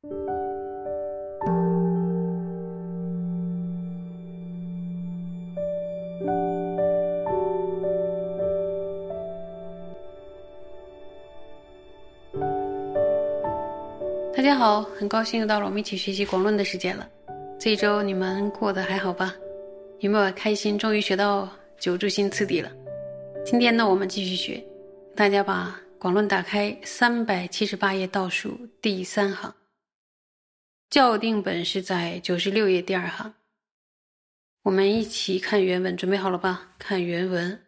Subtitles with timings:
[0.00, 0.06] 大
[14.40, 17.08] 家好，很高兴又到了我们一起学习广论的时间了。
[17.58, 19.34] 这一周你们过得还好吧？
[19.98, 20.78] 有没有开心？
[20.78, 22.70] 终于学到九柱心次第了。
[23.44, 24.62] 今天呢，我们继续学。
[25.16, 29.52] 大家把广论打开，三百七十八页倒数第三行。
[30.90, 33.34] 校定本是在九十六页第二行。
[34.62, 36.74] 我们一起看原文，准备好了吧？
[36.78, 37.66] 看原文。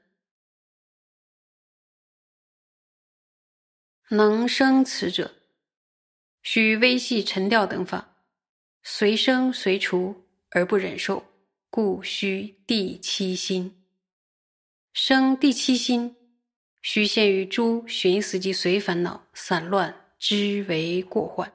[4.09, 5.35] 能生此者。
[6.43, 8.17] 须微细沉调等法，
[8.83, 11.27] 随生随除而不忍受，
[11.69, 13.85] 故须第七心。
[14.95, 16.17] 生第七心，
[16.81, 21.53] 须现于诸寻思及随烦恼散乱之为过患，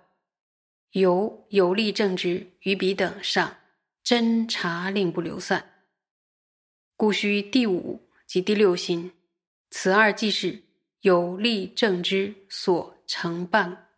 [0.96, 3.58] 由有力正直于彼等上
[4.02, 5.84] 侦察令不流散，
[6.96, 9.12] 故须第五及第六心。
[9.70, 10.64] 此二即是
[11.02, 13.90] 有力正知所承办。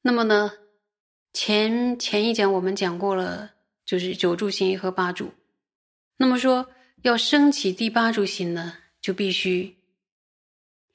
[0.00, 0.52] 那么呢，
[1.34, 5.34] 前前一讲我们讲过了，就是九柱心和八柱。
[6.16, 6.70] 那么说
[7.02, 9.75] 要升起第八柱心呢，就必须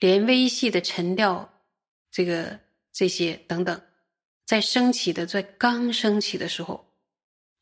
[0.02, 1.62] 连微细的沉掉，
[2.12, 2.60] 这个
[2.92, 3.82] 这些等等，
[4.46, 6.94] 在升起的在刚升起的时候，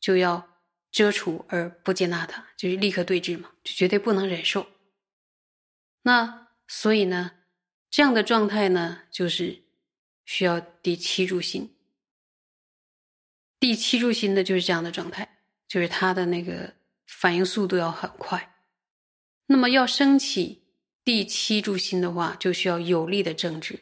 [0.00, 0.58] 就要
[0.90, 4.66] 遮除而不接纳它，就是立刻对峙嘛，就绝对不能忍受。
[6.02, 7.30] 那所以呢，
[7.88, 9.62] 这样的状态呢，就是。
[10.26, 11.74] 需要第七柱心，
[13.58, 16.72] 第七柱心的就是这样的状态，就是它的那个
[17.04, 18.54] 反应速度要很快。
[19.46, 20.62] 那么要升起
[21.04, 23.80] 第七柱心的话，就需要有力的正直，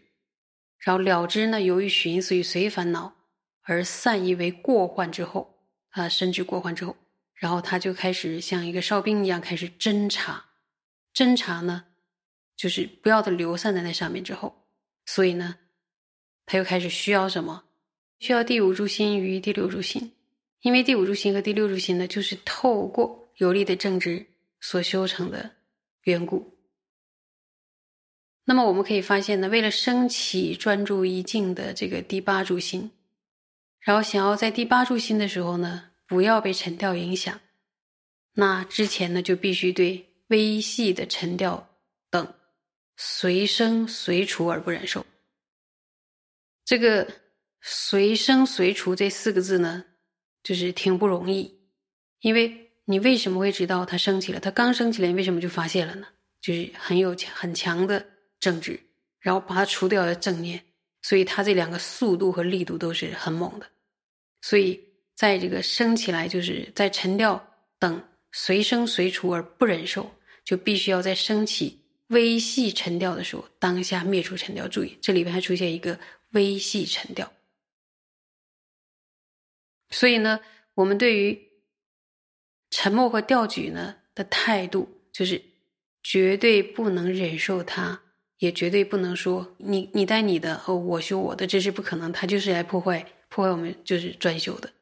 [0.79, 3.17] 然后了知呢，由于寻思与随烦恼
[3.63, 5.59] 而散逸为过患之后，
[5.91, 6.97] 啊，深知过患之后，
[7.35, 10.47] 然后他就开始像一个哨兵一样开始侦查，
[11.15, 11.87] 侦查呢，
[12.57, 14.67] 就是不要的流散在那上面之后，
[15.07, 15.57] 所以呢。
[16.51, 17.65] 他又开始需要什么？
[18.21, 20.15] 需要第五柱心与第六柱心，
[20.63, 24.27] 因为第五柱心和第六柱心呢，就是透过有力的正直
[24.59, 25.57] 所修成的
[26.05, 26.58] 缘故。
[28.49, 32.91] 那么我们可以发现呢，为了升起专注一境的这个第八柱心，
[33.81, 37.39] 然后想要在第八柱心的时候呢，不要被沉掉影响，
[38.33, 41.69] 那之前呢，就必须对微细的沉调
[42.09, 42.33] 等
[42.97, 45.05] 随生随除而不忍受。
[46.65, 47.07] 这个
[47.61, 49.85] “随生随除”这四个字呢，
[50.43, 51.61] 就是挺不容易，
[52.21, 54.41] 因为你为什么会知道它升起了？
[54.41, 56.07] 它刚升起来，你为什么就发现了呢？
[56.41, 58.07] 就是很有很强的
[58.41, 58.79] 正直，
[59.21, 60.63] 然后把它除掉的正念，
[61.03, 63.67] 所以它这两个速度和力度都是很猛的。
[64.41, 64.81] 所以
[65.15, 70.11] 在这个升起来，就是在沉掉等随生随除而不忍受，
[70.45, 74.69] 就必须要在升起微细沉掉的时候，当下灭除沉掉。
[74.69, 75.99] 注意，这里边还出现一个。
[76.33, 77.33] 微细沉调，
[79.89, 80.41] 所以呢，
[80.75, 81.43] 我们对于
[82.69, 85.43] 沉默和调举呢的态度，就是
[86.03, 88.03] 绝对不能忍受它，
[88.39, 94.73] 也绝对不能说你你带你的哦，我修我的，这是不可能，他就是来破坏破坏我们就是专修的，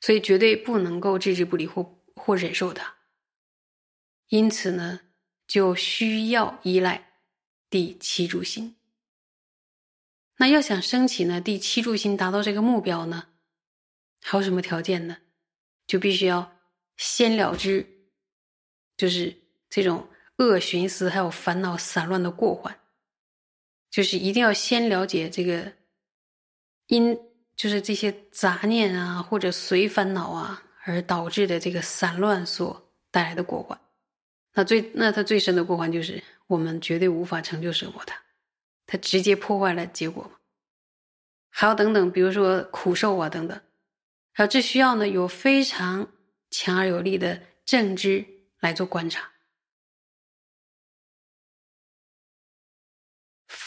[0.00, 2.96] 所以绝对不能够置之不理或或忍受它。
[4.28, 5.00] 因此呢，
[5.46, 7.12] 就需要依赖
[7.68, 8.76] 第七柱心。
[10.36, 13.28] 那要想升起呢，第七柱心达到这个目标呢，
[14.22, 15.18] 还有什么条件呢？
[15.86, 16.56] 就必须要
[16.96, 17.84] 先了知，
[18.96, 19.36] 就是
[19.68, 20.08] 这种
[20.40, 22.80] 恶寻思还有烦恼散乱的过患，
[23.90, 25.74] 就是一定要先了解这个
[26.86, 27.16] 因，
[27.54, 33.78] 就是这些杂念啊或者随烦恼啊而导致的这个散乱所带来的过患。
[34.54, 38.20] 那最那它最深的过患就是我们绝对无法成就生活它。
[38.86, 40.28] 它直接破坏了结果，
[41.50, 43.60] 还有等等，比如说苦受啊等等，
[44.32, 46.08] 然后这需要呢有非常
[46.50, 48.26] 强而有力的正知
[48.58, 49.30] 来做观察，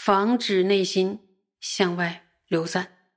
[0.06, 1.18] 防止内心
[1.62, 3.08] 向外流散。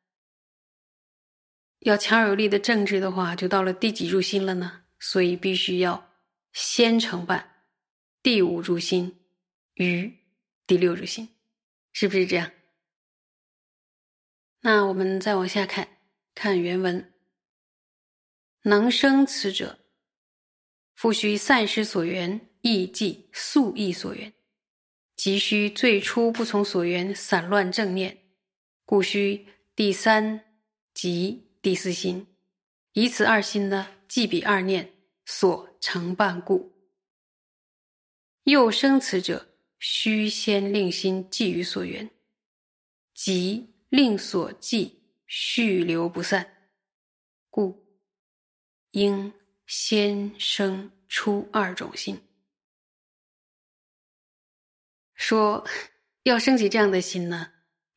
[1.80, 4.84] 要强有力的政治的话，就到了第几柱心了呢？
[5.00, 6.12] 所以必须要
[6.52, 7.64] 先承办
[8.22, 9.26] 第五柱心
[9.74, 10.16] 与
[10.64, 11.28] 第六柱心。
[11.92, 12.52] 是不是这样？
[14.60, 15.98] 那我们再往下看，
[16.36, 17.12] 看原文。
[18.62, 19.80] 能生此者，
[20.94, 24.32] 复须散失所缘，亦即素意所缘，
[25.26, 28.16] 急需最初不从所缘散乱正念，
[28.84, 29.44] 故需
[29.74, 30.40] 第三
[30.94, 32.28] 及第四心，
[32.92, 34.92] 以此二心呢，即彼二念
[35.24, 36.72] 所成半故。
[38.44, 39.48] 又生此者，
[39.80, 42.08] 须先令心寄于所缘，
[43.12, 46.68] 即令所寄续流不散，
[47.50, 47.84] 故
[48.92, 49.32] 应
[49.66, 52.16] 先生出二种心。
[55.28, 55.66] 说
[56.22, 57.48] 要升起这样的心呢，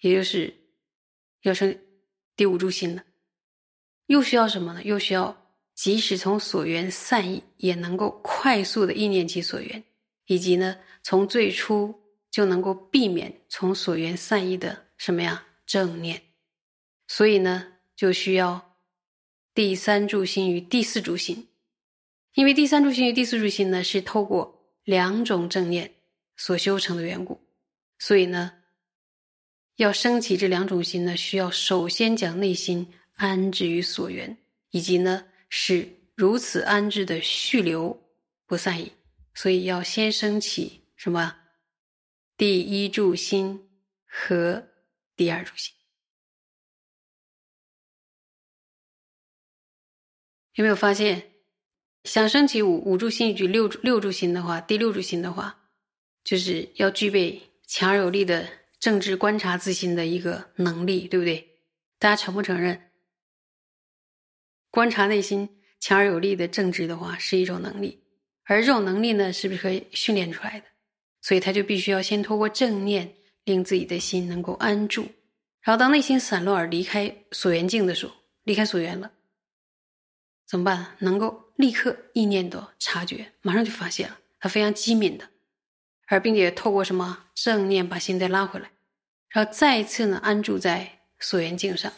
[0.01, 0.51] 也就是
[1.43, 1.79] 要升
[2.35, 3.03] 第五柱心了。
[4.07, 4.81] 又需要什么呢？
[4.83, 9.83] 又需要即使从所缘散逸，也能够快速的意念起所缘，
[10.25, 11.93] 以及呢，从最初
[12.31, 16.19] 就能够避免从所缘散逸的什么呀正念。
[17.07, 18.75] 所以呢，就需要
[19.53, 21.47] 第三柱心与第四柱心，
[22.33, 25.93] 因为第三柱心与第四柱心呢，是透过两种正念。
[26.39, 27.37] 所修成的缘故，
[27.99, 28.63] 所以呢，
[29.75, 34.37] 要升起这两种心呢，需要首先将内心安置于所缘，
[34.71, 38.01] 以及呢，使如此安置的续流
[38.45, 38.89] 不散逸。
[39.33, 41.35] 所以要先升起什么？
[42.37, 43.69] 第一柱心
[44.05, 44.65] 和
[45.17, 45.75] 第二柱心。
[50.53, 51.33] 有没有发现，
[52.05, 55.58] 想升起五五柱心与六六柱心的话，第六柱心的话？
[56.23, 58.47] 就是要具备强而有力的
[58.79, 61.59] 政治观察自心的一个能力，对不对？
[61.97, 62.91] 大家承不承认？
[64.71, 65.49] 观察内心
[65.79, 68.03] 强而有力的政治的话，是一种能力，
[68.43, 70.65] 而这种能力呢，是不是可以训练出来的？
[71.21, 73.13] 所以他就必须要先通过正念，
[73.43, 75.01] 令自己的心能够安住，
[75.61, 78.13] 然后当内心散乱而离开所缘境的时候，
[78.43, 79.11] 离开所缘了，
[80.47, 80.95] 怎么办？
[80.99, 85.27] 能够立刻意念的察觉，马上就发现了，他非常机敏的。
[86.11, 88.71] 而并且透过什么正念把心再拉回来，
[89.29, 91.93] 然后再一次呢安住在所缘境上，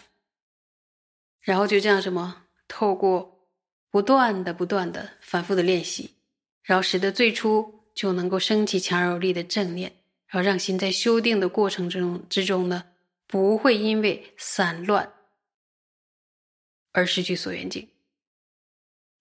[1.40, 3.48] 然后就这样什么透过
[3.90, 6.18] 不断的不断的反复的练习，
[6.62, 9.90] 然后使得最初就能够升起强而有力的正念，
[10.28, 12.84] 然后让心在修订的过程之中之中呢
[13.28, 15.14] 不会因为散乱
[16.92, 17.88] 而失去所缘境，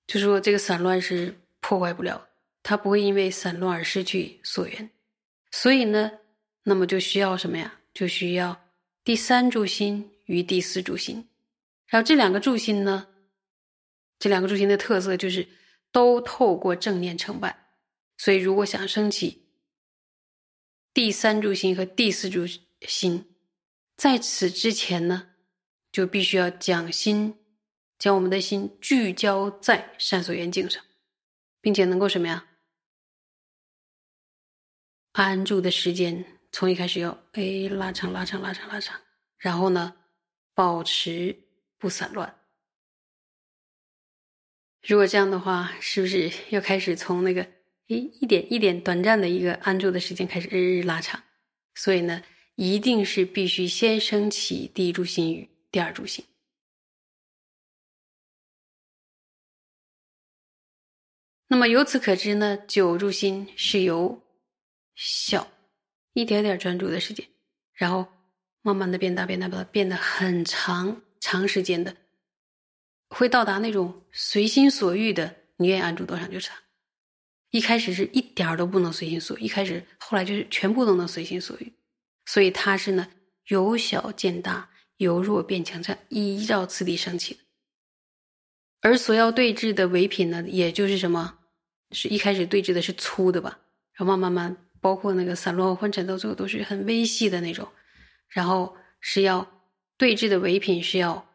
[0.08, 2.26] 就说这个散乱是破坏不了。
[2.70, 4.88] 他不会因为散乱而失去所缘，
[5.50, 6.20] 所以呢，
[6.62, 7.80] 那么就需要什么呀？
[7.92, 8.70] 就需要
[9.02, 11.28] 第三柱心与第四柱心。
[11.88, 13.08] 然后这两个柱心呢，
[14.20, 15.48] 这两个柱心的特色就是
[15.90, 17.72] 都透过正念承办。
[18.16, 19.48] 所以，如果想升起
[20.94, 22.46] 第三柱心和第四柱
[22.82, 23.34] 心，
[23.96, 25.30] 在此之前呢，
[25.90, 27.34] 就必须要将心
[27.98, 30.80] 将我们的心聚焦在善所缘境上，
[31.60, 32.46] 并且能够什么呀？
[35.12, 39.00] 安住的时间从一开始要哎拉长拉长拉长拉长，
[39.38, 39.96] 然后呢，
[40.54, 41.36] 保持
[41.78, 42.38] 不散乱。
[44.82, 47.42] 如果这样的话，是不是要开始从那个
[47.88, 51.22] 诶一点一点短暂的一个安住的时间开始日日拉长？
[51.74, 52.22] 所以呢，
[52.54, 56.24] 一定是必须先升起第一柱心与第二柱心。
[61.48, 64.22] 那么由此可知呢，九柱心是由。
[65.02, 65.50] 小，
[66.12, 67.26] 一点点专注的时间，
[67.72, 68.06] 然后
[68.60, 71.96] 慢慢的变大，变大，变变得很长，长时间的，
[73.08, 76.54] 会到达那种随心所欲的，你愿意安住多长就长。
[77.50, 81.72] 一开始是一点儿都不能随心所欲，一开始后来就是全部都能随心所欲，
[82.26, 83.10] 所以它是呢
[83.46, 87.40] 由小见大，由弱变强，这样依照次第升起的。
[88.82, 91.38] 而所要对峙的唯品呢，也就是什么，
[91.92, 93.58] 是一开始对峙的是粗的吧，
[93.94, 94.66] 然后慢慢慢。
[94.80, 97.68] 包括那个散落昏沉，到最后都是很微细的那种，
[98.28, 99.46] 然后是要
[99.98, 101.28] 对峙的唯品是要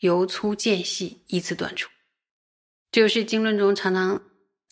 [0.00, 1.88] 由粗渐细，依次断除。
[2.90, 4.20] 这就是经论中常常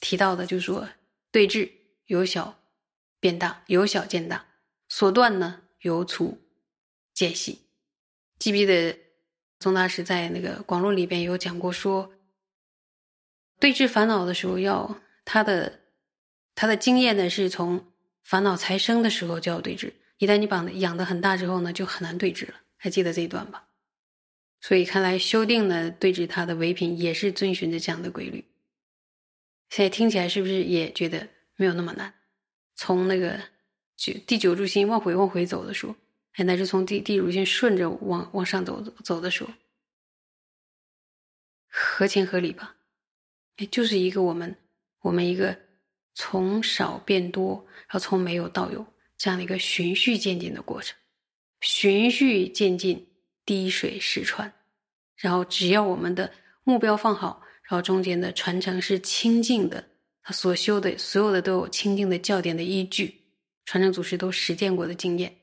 [0.00, 0.88] 提到的，就是说
[1.30, 1.71] 对峙
[2.06, 2.59] 由小
[3.21, 4.45] 变大，由小见大，
[4.88, 6.37] 所断呢由粗
[7.14, 7.61] 渐细。
[8.38, 8.99] 记不记得
[9.61, 12.12] 宗大师在那个广论里边有讲过，说
[13.61, 15.80] 对峙烦恼的时候，要他的
[16.56, 17.92] 他的经验呢是从。
[18.26, 22.54] 烦恼才生的时候就要对峙，一旦你把养的很大之后呢，就很难对峙了。
[22.76, 23.68] 还记得这一段吧？
[24.61, 28.45] 所以看来修定呢，对峙它的唯品也是遵循着这样的规律。
[29.71, 32.12] 现在听起来是不是也觉得没有那么难？
[32.75, 33.40] 从那个
[33.97, 35.95] 九第九柱心往回往回走的时候，
[36.33, 39.50] 哎，乃至从第第五心顺着往往上走走的时候，
[41.68, 42.75] 合情合理吧？
[43.59, 44.56] 哎，就是一个我们
[45.02, 45.65] 我们一个。
[46.16, 48.85] 从少变多，然后从没有到有，
[49.18, 50.96] 这样的一个循序渐进的过程，
[51.61, 53.06] 循序渐进，
[53.44, 54.52] 滴水石穿。
[55.14, 56.32] 然后，只要我们的
[56.64, 59.87] 目标放好，然后中间的传承是清净的，
[60.23, 63.14] 他所修的所有的都有清净的教典的依据，
[63.66, 65.37] 传承祖师都实践过的经验。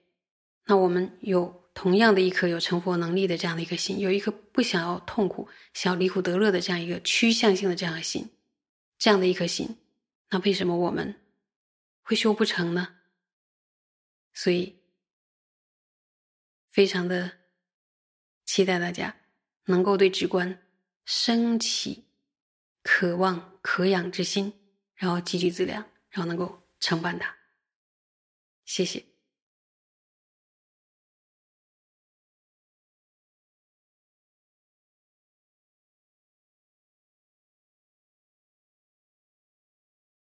[0.66, 8.28] 那我们有同样的一颗有成佛能力的这样的一颗心，有一颗不想要痛苦、想要离苦得乐的这样一个趋向性的这样的心，
[8.98, 9.76] 这样的一颗心，
[10.34, 11.22] 那为什么我们
[12.02, 12.96] 会修不成呢？
[14.34, 14.82] 所以，
[16.72, 17.38] 非常的
[18.44, 19.16] 期待大家
[19.66, 20.60] 能够对直观
[21.06, 22.06] 升起
[22.82, 24.52] 渴望、渴仰之心，
[24.96, 27.38] 然后积聚资粮，然后能够承办它。
[28.66, 29.13] 谢谢。